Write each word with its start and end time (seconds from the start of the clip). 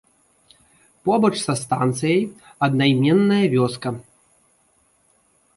Побач 1.09 1.31
са 1.43 1.55
станцыяй 1.63 2.21
аднайменная 2.69 3.43
вёска. 3.55 3.89